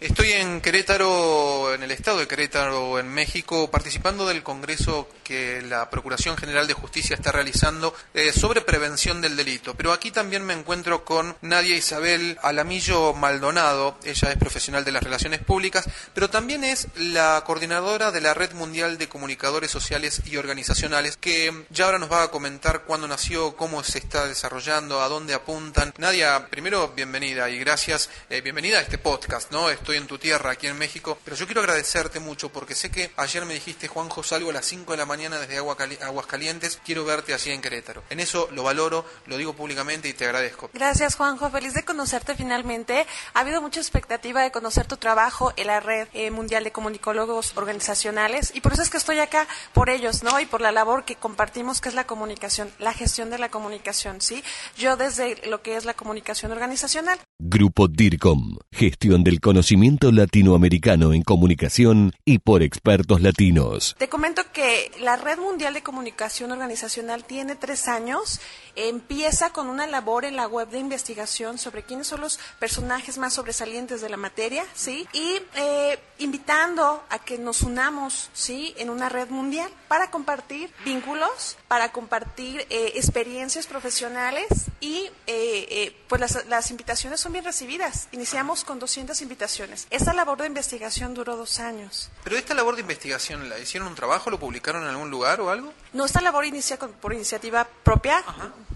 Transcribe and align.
Estoy 0.00 0.32
en 0.32 0.62
Querétaro, 0.62 1.74
en 1.74 1.82
el 1.82 1.90
estado 1.90 2.20
de 2.20 2.26
Querétaro, 2.26 2.98
en 2.98 3.08
México, 3.10 3.70
participando 3.70 4.26
del 4.26 4.42
congreso 4.42 5.06
que 5.22 5.60
la 5.60 5.90
Procuración 5.90 6.38
General 6.38 6.66
de 6.66 6.72
Justicia 6.72 7.14
está 7.14 7.32
realizando 7.32 7.94
eh, 8.14 8.32
sobre 8.32 8.62
prevención 8.62 9.20
del 9.20 9.36
delito. 9.36 9.74
Pero 9.74 9.92
aquí 9.92 10.10
también 10.10 10.42
me 10.42 10.54
encuentro 10.54 11.04
con 11.04 11.36
Nadia 11.42 11.76
Isabel 11.76 12.38
Alamillo 12.42 13.12
Maldonado. 13.12 13.98
Ella 14.02 14.30
es 14.30 14.38
profesional 14.38 14.86
de 14.86 14.92
las 14.92 15.02
relaciones 15.02 15.40
públicas, 15.40 15.86
pero 16.14 16.30
también 16.30 16.64
es 16.64 16.88
la 16.96 17.44
coordinadora 17.44 18.10
de 18.10 18.22
la 18.22 18.32
Red 18.32 18.54
Mundial 18.54 18.96
de 18.96 19.10
Comunicadores 19.10 19.70
Sociales 19.70 20.22
y 20.24 20.38
Organizacionales, 20.38 21.18
que 21.18 21.66
ya 21.68 21.84
ahora 21.84 21.98
nos 21.98 22.10
va 22.10 22.22
a 22.22 22.30
comentar 22.30 22.84
cuándo 22.84 23.06
nació, 23.06 23.54
cómo 23.54 23.84
se 23.84 23.98
está 23.98 24.26
desarrollando, 24.26 25.02
a 25.02 25.08
dónde 25.08 25.34
apuntan. 25.34 25.92
Nadia, 25.98 26.46
primero, 26.48 26.88
bienvenida 26.96 27.50
y 27.50 27.58
gracias. 27.58 28.08
Eh, 28.30 28.40
bienvenida 28.40 28.78
a 28.78 28.80
este 28.80 28.96
podcast, 28.96 29.52
¿no? 29.52 29.68
Estoy 29.90 30.02
en 30.02 30.06
tu 30.06 30.18
tierra, 30.18 30.52
aquí 30.52 30.68
en 30.68 30.78
México, 30.78 31.18
pero 31.24 31.34
yo 31.34 31.46
quiero 31.46 31.62
agradecerte 31.62 32.20
mucho 32.20 32.52
porque 32.52 32.76
sé 32.76 32.92
que 32.92 33.10
ayer 33.16 33.44
me 33.44 33.54
dijiste, 33.54 33.88
Juanjo, 33.88 34.22
salgo 34.22 34.50
a 34.50 34.52
las 34.52 34.66
5 34.66 34.92
de 34.92 34.96
la 34.96 35.04
mañana 35.04 35.40
desde 35.40 35.58
Aguascalientes, 35.58 36.78
quiero 36.84 37.04
verte 37.04 37.34
así 37.34 37.50
en 37.50 37.60
Querétaro. 37.60 38.04
En 38.08 38.20
eso 38.20 38.48
lo 38.52 38.62
valoro, 38.62 39.04
lo 39.26 39.36
digo 39.36 39.52
públicamente 39.52 40.08
y 40.08 40.12
te 40.12 40.26
agradezco. 40.26 40.70
Gracias, 40.72 41.16
Juanjo, 41.16 41.50
feliz 41.50 41.74
de 41.74 41.82
conocerte 41.84 42.36
finalmente. 42.36 43.04
Ha 43.34 43.40
habido 43.40 43.60
mucha 43.60 43.80
expectativa 43.80 44.44
de 44.44 44.52
conocer 44.52 44.86
tu 44.86 44.96
trabajo 44.96 45.52
en 45.56 45.66
la 45.66 45.80
red 45.80 46.06
eh, 46.12 46.30
mundial 46.30 46.62
de 46.62 46.70
comunicólogos 46.70 47.56
organizacionales 47.56 48.52
y 48.54 48.60
por 48.60 48.74
eso 48.74 48.82
es 48.82 48.90
que 48.90 48.98
estoy 48.98 49.18
acá 49.18 49.48
por 49.72 49.90
ellos, 49.90 50.22
¿no? 50.22 50.38
Y 50.38 50.46
por 50.46 50.60
la 50.60 50.70
labor 50.70 51.04
que 51.04 51.16
compartimos 51.16 51.80
que 51.80 51.88
es 51.88 51.96
la 51.96 52.06
comunicación, 52.06 52.70
la 52.78 52.92
gestión 52.92 53.28
de 53.28 53.38
la 53.38 53.48
comunicación, 53.48 54.20
¿sí? 54.20 54.44
Yo 54.76 54.96
desde 54.96 55.48
lo 55.48 55.62
que 55.62 55.76
es 55.76 55.84
la 55.84 55.94
comunicación 55.94 56.52
organizacional. 56.52 57.18
Grupo 57.40 57.88
DIRCOM, 57.88 58.58
gestión 58.70 59.24
del 59.24 59.40
conocimiento 59.40 59.79
latinoamericano 60.12 61.14
en 61.14 61.22
comunicación 61.22 62.12
y 62.26 62.38
por 62.38 62.62
expertos 62.62 63.22
latinos. 63.22 63.96
Te 63.98 64.08
comento 64.08 64.42
que 64.52 64.90
la 65.00 65.16
Red 65.16 65.38
Mundial 65.38 65.72
de 65.72 65.82
Comunicación 65.82 66.52
Organizacional 66.52 67.24
tiene 67.24 67.56
tres 67.56 67.88
años. 67.88 68.40
Empieza 68.76 69.50
con 69.50 69.68
una 69.68 69.86
labor 69.86 70.24
en 70.24 70.36
la 70.36 70.46
web 70.46 70.68
de 70.68 70.78
investigación 70.78 71.56
sobre 71.56 71.82
quiénes 71.82 72.08
son 72.08 72.20
los 72.20 72.38
personajes 72.58 73.16
más 73.16 73.34
sobresalientes 73.34 74.02
de 74.02 74.10
la 74.10 74.16
materia, 74.18 74.64
¿sí? 74.74 75.08
Y 75.14 75.40
eh, 75.56 75.98
invitando 76.18 77.02
a 77.08 77.18
que 77.18 77.38
nos 77.38 77.62
unamos, 77.62 78.28
¿sí? 78.34 78.74
En 78.76 78.90
una 78.90 79.08
red 79.08 79.30
mundial 79.30 79.70
para 79.90 80.08
compartir 80.12 80.72
vínculos, 80.84 81.58
para 81.66 81.90
compartir 81.90 82.64
eh, 82.70 82.92
experiencias 82.94 83.66
profesionales 83.66 84.46
y 84.78 85.10
eh, 85.26 85.96
pues 86.06 86.20
las, 86.20 86.46
las 86.46 86.70
invitaciones 86.70 87.18
son 87.18 87.32
bien 87.32 87.44
recibidas. 87.44 88.06
Iniciamos 88.12 88.62
con 88.62 88.78
200 88.78 89.20
invitaciones. 89.20 89.88
Esta 89.90 90.12
labor 90.12 90.38
de 90.38 90.46
investigación 90.46 91.12
duró 91.12 91.36
dos 91.36 91.58
años. 91.58 92.08
¿Pero 92.22 92.36
esta 92.36 92.54
labor 92.54 92.76
de 92.76 92.82
investigación 92.82 93.48
la 93.48 93.58
hicieron 93.58 93.88
un 93.88 93.96
trabajo, 93.96 94.30
lo 94.30 94.38
publicaron 94.38 94.84
en 94.84 94.90
algún 94.90 95.10
lugar 95.10 95.40
o 95.40 95.50
algo? 95.50 95.72
No, 95.92 96.04
esta 96.04 96.20
labor 96.20 96.44
inicia 96.44 96.78
por 96.78 97.12
iniciativa 97.12 97.66
propia 97.82 98.22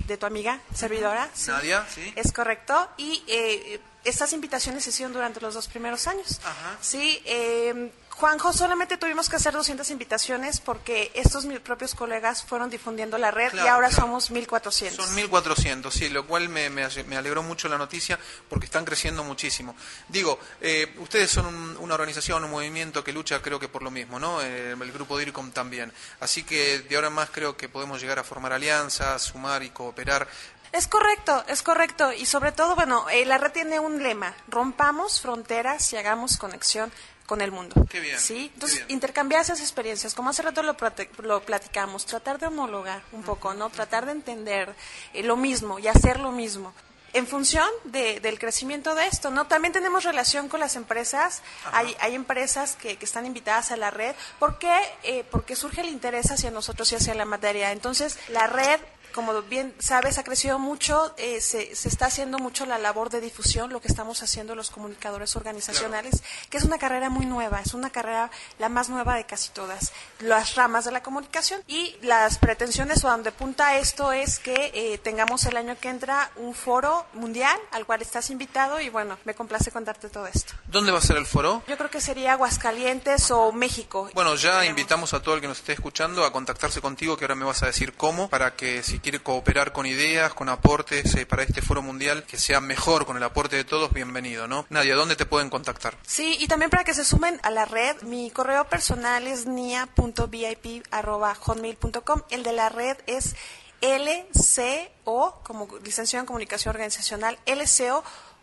de 0.06 0.16
tu 0.16 0.26
amiga, 0.26 0.60
servidora. 0.74 1.28
Sí. 1.34 1.50
Nadia, 1.50 1.86
sí. 1.94 2.12
Es 2.16 2.32
correcto. 2.32 2.88
Y 2.96 3.22
eh, 3.26 3.80
estas 4.04 4.32
invitaciones 4.32 4.84
se 4.84 4.90
hicieron 4.90 5.12
durante 5.12 5.40
los 5.40 5.54
dos 5.54 5.68
primeros 5.68 6.06
años. 6.06 6.40
Ajá. 6.44 6.76
Sí, 6.80 7.22
eh, 7.24 7.90
Juanjo, 8.10 8.52
solamente 8.52 8.96
tuvimos 8.96 9.28
que 9.28 9.34
hacer 9.34 9.54
200 9.54 9.90
invitaciones 9.90 10.60
porque 10.60 11.10
estos 11.14 11.46
mis 11.46 11.58
propios 11.58 11.96
colegas 11.96 12.44
fueron 12.44 12.70
difundiendo 12.70 13.18
la 13.18 13.32
red 13.32 13.50
Claro, 13.50 13.66
y 13.66 13.68
ahora 13.68 13.88
claro. 13.88 14.02
somos 14.04 14.30
1400. 14.30 15.04
Son 15.04 15.16
1.400, 15.16 15.90
sí, 15.90 16.08
lo 16.10 16.24
cual 16.24 16.48
me, 16.48 16.70
me, 16.70 16.86
me 17.08 17.16
alegró 17.16 17.42
mucho 17.42 17.66
la 17.68 17.76
noticia 17.76 18.16
porque 18.48 18.66
están 18.66 18.84
creciendo 18.84 19.24
muchísimo. 19.24 19.74
Digo, 20.08 20.38
eh, 20.60 20.94
ustedes 20.98 21.28
son 21.28 21.46
un- 21.46 21.76
una 21.78 21.94
organización, 21.94 22.44
un 22.44 22.52
movimiento 22.52 23.02
que 23.02 23.12
lucha 23.12 23.42
creo 23.42 23.58
que 23.58 23.66
por 23.66 23.82
lo 23.82 23.90
mismo, 23.90 24.20
¿no? 24.20 24.40
Eh, 24.42 24.70
el 24.80 24.92
grupo 24.92 25.18
DIRCOM 25.18 25.50
también. 25.50 25.92
Así 26.20 26.44
que 26.44 26.78
de 26.82 26.94
ahora 26.94 27.08
en 27.08 27.14
más 27.14 27.30
creo 27.30 27.56
que 27.56 27.68
podemos 27.68 28.00
llegar 28.00 28.20
a 28.20 28.22
formar 28.24 28.52
alianzas, 28.52 29.22
sumar 29.22 29.64
y 29.64 29.70
cooperar. 29.94 30.26
Es 30.72 30.88
correcto, 30.88 31.44
es 31.46 31.62
correcto. 31.62 32.12
Y 32.12 32.26
sobre 32.26 32.50
todo, 32.50 32.74
bueno, 32.74 33.08
eh, 33.10 33.24
la 33.24 33.38
red 33.38 33.52
tiene 33.52 33.78
un 33.78 34.02
lema, 34.02 34.34
rompamos 34.48 35.20
fronteras 35.20 35.92
y 35.92 35.96
hagamos 35.96 36.36
conexión 36.36 36.92
con 37.26 37.40
el 37.40 37.52
mundo. 37.52 37.86
Qué 37.88 38.00
bien, 38.00 38.18
¿Sí? 38.18 38.48
qué 38.48 38.54
Entonces, 38.54 38.78
bien. 38.78 38.90
intercambiar 38.90 39.40
esas 39.42 39.60
experiencias, 39.60 40.14
como 40.14 40.30
hace 40.30 40.42
rato 40.42 40.62
lo, 40.64 40.76
lo 41.22 41.42
platicamos, 41.42 42.04
tratar 42.06 42.38
de 42.40 42.48
homologar 42.48 43.02
un 43.12 43.22
poco, 43.22 43.54
¿no? 43.54 43.70
Tratar 43.70 44.04
de 44.04 44.12
entender 44.12 44.74
eh, 45.14 45.22
lo 45.22 45.36
mismo 45.36 45.78
y 45.78 45.86
hacer 45.86 46.18
lo 46.18 46.32
mismo. 46.32 46.74
En 47.12 47.28
función 47.28 47.68
de- 47.84 48.18
del 48.18 48.40
crecimiento 48.40 48.96
de 48.96 49.06
esto, 49.06 49.30
¿no? 49.30 49.46
También 49.46 49.72
tenemos 49.72 50.02
relación 50.02 50.48
con 50.48 50.58
las 50.58 50.74
empresas. 50.74 51.42
Hay, 51.72 51.96
hay 52.00 52.16
empresas 52.16 52.74
que, 52.74 52.96
que 52.98 53.04
están 53.04 53.24
invitadas 53.24 53.70
a 53.70 53.76
la 53.76 53.92
red. 53.92 54.16
¿Por 54.40 54.58
qué? 54.58 54.76
Eh, 55.04 55.24
porque 55.30 55.54
surge 55.54 55.82
el 55.82 55.88
interés 55.88 56.32
hacia 56.32 56.50
nosotros 56.50 56.90
y 56.90 56.96
hacia 56.96 57.14
la 57.14 57.24
materia. 57.24 57.70
Entonces, 57.70 58.18
la 58.30 58.48
red 58.48 58.80
como 59.14 59.40
bien 59.42 59.74
sabes, 59.78 60.18
ha 60.18 60.24
crecido 60.24 60.58
mucho, 60.58 61.14
eh, 61.16 61.40
se, 61.40 61.74
se 61.76 61.88
está 61.88 62.06
haciendo 62.06 62.38
mucho 62.38 62.66
la 62.66 62.78
labor 62.78 63.10
de 63.10 63.20
difusión, 63.20 63.72
lo 63.72 63.80
que 63.80 63.88
estamos 63.88 64.22
haciendo 64.22 64.54
los 64.54 64.70
comunicadores 64.70 65.36
organizacionales, 65.36 66.22
que 66.50 66.56
es 66.58 66.64
una 66.64 66.78
carrera 66.78 67.10
muy 67.10 67.24
nueva, 67.24 67.60
es 67.60 67.74
una 67.74 67.90
carrera 67.90 68.30
la 68.58 68.68
más 68.68 68.88
nueva 68.88 69.14
de 69.14 69.24
casi 69.24 69.50
todas 69.50 69.92
las 70.18 70.56
ramas 70.56 70.84
de 70.84 70.90
la 70.90 71.02
comunicación. 71.02 71.62
Y 71.68 71.96
las 72.02 72.38
pretensiones 72.38 73.04
o 73.04 73.08
donde 73.08 73.30
punta 73.30 73.78
esto 73.78 74.12
es 74.12 74.38
que 74.38 74.72
eh, 74.74 74.98
tengamos 74.98 75.44
el 75.46 75.56
año 75.56 75.76
que 75.80 75.88
entra 75.88 76.30
un 76.36 76.54
foro 76.54 77.06
mundial 77.12 77.56
al 77.70 77.86
cual 77.86 78.02
estás 78.02 78.30
invitado 78.30 78.80
y 78.80 78.88
bueno, 78.88 79.16
me 79.24 79.34
complace 79.34 79.70
contarte 79.70 80.08
todo 80.08 80.26
esto. 80.26 80.54
¿Dónde 80.66 80.90
va 80.90 80.98
a 80.98 81.02
ser 81.02 81.16
el 81.16 81.26
foro? 81.26 81.62
Yo 81.68 81.76
creo 81.76 81.90
que 81.90 82.00
sería 82.00 82.32
Aguascalientes 82.32 83.30
o 83.30 83.52
México. 83.52 84.10
Bueno, 84.14 84.34
ya 84.34 84.56
Veremos. 84.56 84.70
invitamos 84.70 85.14
a 85.14 85.22
todo 85.22 85.36
el 85.36 85.40
que 85.40 85.46
nos 85.46 85.58
esté 85.58 85.72
escuchando 85.72 86.24
a 86.24 86.32
contactarse 86.32 86.80
contigo, 86.80 87.16
que 87.16 87.24
ahora 87.24 87.36
me 87.36 87.44
vas 87.44 87.62
a 87.62 87.66
decir 87.66 87.94
cómo, 87.94 88.28
para 88.28 88.56
que 88.56 88.82
si 88.82 88.98
quiere 89.04 89.20
cooperar 89.20 89.72
con 89.72 89.84
ideas, 89.84 90.32
con 90.32 90.48
aportes 90.48 91.14
eh, 91.14 91.26
para 91.26 91.42
este 91.42 91.60
foro 91.60 91.82
mundial, 91.82 92.24
que 92.24 92.38
sea 92.38 92.62
mejor 92.62 93.04
con 93.04 93.18
el 93.18 93.22
aporte 93.22 93.54
de 93.54 93.64
todos, 93.64 93.92
bienvenido, 93.92 94.48
¿no? 94.48 94.64
Nadia, 94.70 94.94
¿dónde 94.94 95.14
te 95.14 95.26
pueden 95.26 95.50
contactar? 95.50 95.98
Sí, 96.06 96.38
y 96.40 96.48
también 96.48 96.70
para 96.70 96.84
que 96.84 96.94
se 96.94 97.04
sumen 97.04 97.38
a 97.42 97.50
la 97.50 97.66
red, 97.66 98.00
mi 98.00 98.30
correo 98.30 98.64
personal 98.64 99.26
es 99.26 99.44
nia.vip.hotmail.com. 99.44 102.22
El 102.30 102.44
de 102.44 102.52
la 102.54 102.70
red 102.70 102.96
es 103.06 103.36
LCO, 103.82 105.40
como 105.42 105.68
licenciado 105.84 106.22
en 106.22 106.26
comunicación 106.26 106.74
organizacional, 106.74 107.38
LCO 107.44 108.02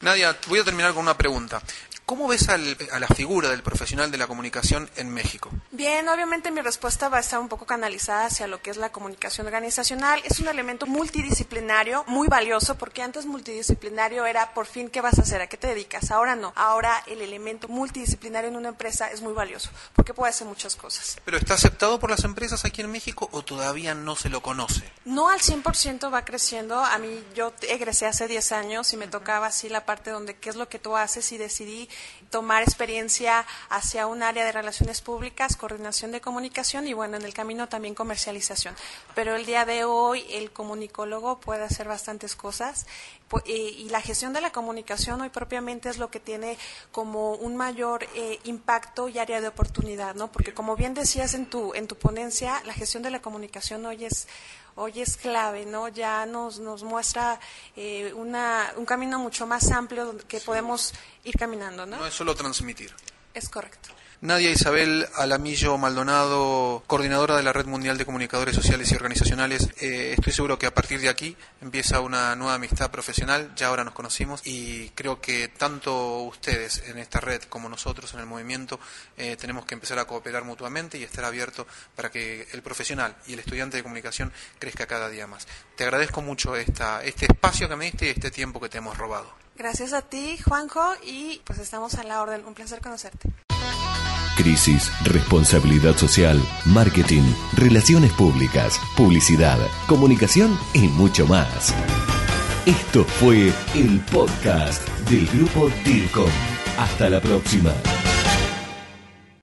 Nadia, 0.01 0.37
voy 0.49 0.61
a 0.61 0.65
terminar 0.65 0.93
con 0.93 1.03
una 1.03 1.17
pregunta. 1.17 1.61
¿Cómo 2.07 2.29
ves 2.29 2.49
al- 2.49 2.77
a 2.93 3.01
la 3.01 3.09
figura 3.09 3.51
del 3.51 3.65
profesional 3.65 4.13
de 4.13 4.17
la 4.19 4.29
comunicación 4.29 4.89
en 4.95 5.11
México? 5.13 5.51
Bien, 5.73 6.09
obviamente 6.09 6.53
mi 6.53 6.61
respuesta 6.61 7.09
va 7.09 7.17
a 7.17 7.21
estar 7.21 7.41
un 7.41 7.49
poco 7.49 7.67
canalizada 7.67 8.27
hacia 8.27 8.47
lo 8.47 8.63
que 8.63 8.71
es 8.71 8.77
la 8.77 8.93
comunicación 8.93 9.45
organizacional. 9.49 10.23
Es 10.25 10.39
un 10.39 10.47
elemento 10.47 10.87
multidisciplinario 10.87 12.05
muy 12.07 12.29
valioso 12.29 12.77
porque 12.79 13.03
antes 13.03 13.27
multidisciplinario 13.27 14.25
era 14.25 14.55
por 14.55 14.67
fin 14.67 14.89
qué 14.89 15.01
vas 15.01 15.19
a 15.19 15.23
hacer, 15.23 15.41
a 15.41 15.49
qué 15.49 15.57
te 15.57 15.67
dedicas. 15.67 16.13
Ahora 16.13 16.37
no. 16.37 16.53
Ahora 16.55 17.03
el 17.09 17.21
elemento 17.23 17.67
multidisciplinario 17.67 18.51
en 18.51 18.57
una 18.57 18.69
empresa 18.69 19.11
es 19.11 19.21
muy 19.21 19.33
valioso 19.33 19.71
porque 19.93 20.15
puede 20.15 20.31
hacer 20.31 20.47
muchas 20.47 20.77
cosas. 20.77 21.17
¿Pero 21.25 21.37
está 21.39 21.55
aceptado 21.55 21.99
por 21.99 22.11
las 22.11 22.23
empresas 22.23 22.65
aquí 22.65 22.83
en 22.83 22.93
México 22.93 23.29
o 23.33 23.43
todavía 23.43 23.97
no 23.97 24.15
se 24.15 24.29
lo 24.29 24.43
conoce? 24.43 24.85
No 25.07 25.29
al 25.29 25.41
100% 25.41 26.13
va 26.15 26.25
creciendo. 26.25 26.79
A 26.85 26.99
mí 26.99 27.25
yo 27.35 27.53
egresé 27.63 28.07
hace 28.07 28.29
10 28.29 28.53
años 28.53 28.93
y 28.93 28.97
me 28.97 29.09
tocaba 29.09 29.49
así 29.49 29.69
la 29.69 29.85
parte 29.85 30.11
donde 30.11 30.37
qué 30.37 30.51
es 30.51 30.55
lo 30.55 30.69
que 30.69 30.79
tú 30.79 30.97
haces 30.97 31.33
y 31.33 31.39
decidí 31.39 31.89
tomar 32.31 32.63
experiencia 32.63 33.47
hacia 33.69 34.07
un 34.07 34.23
área 34.23 34.45
de 34.45 34.53
relaciones 34.53 35.01
públicas, 35.01 35.57
coordinación 35.57 36.13
de 36.13 36.21
comunicación 36.21 36.87
y 36.87 36.93
bueno, 36.93 37.17
en 37.17 37.25
el 37.25 37.35
camino 37.35 37.69
también 37.69 37.95
comercialización. 37.95 38.75
Pero 39.15 39.37
el 39.37 39.47
día 39.47 39.65
de 39.65 39.85
hoy 39.85 40.25
el 40.31 40.51
comunicólogo 40.51 41.41
puede 41.41 41.65
hacer 41.65 41.89
bastantes 41.89 42.37
cosas 42.37 42.87
y 43.45 43.89
la 43.91 44.01
gestión 44.01 44.33
de 44.33 44.41
la 44.41 44.53
comunicación 44.53 45.21
hoy 45.21 45.31
propiamente 45.31 45.89
es 45.89 45.99
lo 45.99 46.11
que 46.11 46.21
tiene 46.21 46.59
como 46.93 47.35
un 47.35 47.57
mayor 47.57 48.05
eh, 48.15 48.39
impacto 48.45 49.09
y 49.09 49.19
área 49.19 49.41
de 49.41 49.49
oportunidad, 49.49 50.15
¿no? 50.15 50.31
Porque 50.31 50.55
como 50.55 50.77
bien 50.77 50.95
decías 50.95 51.35
en 51.35 51.47
tu 51.47 51.75
en 51.75 51.89
tu 51.89 51.97
ponencia, 51.97 52.63
la 52.65 52.73
gestión 52.73 53.03
de 53.03 53.11
la 53.11 53.21
comunicación 53.21 53.85
hoy 53.87 54.05
es 54.05 54.29
hoy 54.77 55.01
es 55.01 55.17
clave, 55.17 55.67
¿no? 55.67 55.89
Ya 55.89 56.25
nos, 56.27 56.59
nos 56.61 56.83
muestra 56.83 57.39
eh, 57.75 58.13
una, 58.15 58.73
un 58.77 58.87
camino 58.87 59.19
mucho 59.19 59.47
más 59.47 59.71
amplio 59.71 60.17
que 60.29 60.41
podemos 60.41 60.95
ir 61.25 61.35
caminando, 61.37 61.85
¿no? 61.85 61.97
No 61.97 62.07
es 62.07 62.15
solo 62.15 62.35
transmitir. 62.35 62.95
Es 63.37 63.51
correcto. 63.51 63.91
Nadia 64.23 64.51
Isabel 64.51 65.07
Alamillo 65.15 65.77
Maldonado, 65.77 66.83
coordinadora 66.87 67.37
de 67.37 67.43
la 67.43 67.53
Red 67.53 67.67
Mundial 67.67 67.99
de 67.99 68.07
Comunicadores 68.07 68.57
Sociales 68.57 68.91
y 68.91 68.95
Organizacionales. 68.95 69.69
Eh, 69.79 70.15
estoy 70.17 70.33
seguro 70.33 70.59
que 70.59 70.65
a 70.65 70.73
partir 70.73 71.03
de 71.03 71.11
aquí 71.11 71.37
empieza 71.61 72.01
una 72.01 72.35
nueva 72.35 72.55
amistad 72.55 72.91
profesional, 72.91 73.53
ya 73.55 73.67
ahora 73.67 73.85
nos 73.85 73.93
conocimos 73.93 74.41
y 74.47 74.89
creo 74.95 75.21
que 75.21 75.49
tanto 75.49 76.21
ustedes 76.21 76.83
en 76.87 76.97
esta 76.97 77.21
red 77.21 77.43
como 77.43 77.69
nosotros 77.69 78.15
en 78.15 78.21
el 78.21 78.27
movimiento 78.27 78.81
eh, 79.19 79.37
tenemos 79.37 79.67
que 79.67 79.75
empezar 79.75 79.99
a 79.99 80.07
cooperar 80.07 80.45
mutuamente 80.45 80.97
y 80.97 81.03
estar 81.03 81.27
abierto 81.27 81.67
para 81.95 82.11
que 82.11 82.49
el 82.55 82.63
profesional 82.63 83.15
y 83.27 83.35
el 83.35 83.41
estudiante 83.41 83.77
de 83.77 83.83
comunicación 83.83 84.33
crezca 84.59 84.87
cada 84.87 85.11
día 85.11 85.27
más. 85.27 85.47
Te 85.77 85.85
agradezco 85.85 86.23
mucho 86.23 86.57
esta, 86.57 87.05
este 87.05 87.27
espacio 87.27 87.69
que 87.69 87.77
me 87.77 87.85
diste 87.85 88.07
y 88.07 88.11
este 88.13 88.31
tiempo 88.31 88.61
que 88.61 88.71
te 88.71 88.79
hemos 88.79 88.97
robado. 88.97 89.46
Gracias 89.57 89.95
a 89.95 90.03
ti, 90.03 90.37
Juanjo, 90.39 90.83
y 91.03 91.41
pues 91.45 91.59
estamos 91.59 91.95
a 91.95 92.03
la 92.05 92.21
orden. 92.21 92.45
Un 92.47 92.55
placer 92.55 92.81
conocerte. 92.81 93.31
Crisis, 94.37 94.91
responsabilidad 95.05 95.97
social, 95.97 96.39
marketing, 96.67 97.23
relaciones 97.57 98.13
públicas, 98.13 98.79
publicidad, 98.97 99.59
comunicación 99.89 100.59
y 100.75 100.89
mucho 100.89 101.27
más. 101.27 101.75
Esto 102.67 103.05
fue 103.05 103.51
el 103.75 104.01
podcast 104.13 104.87
del 105.09 105.27
grupo 105.29 105.71
DIRCOM. 105.85 106.31
Hasta 106.77 107.09
la 107.09 107.21
próxima. 107.21 107.73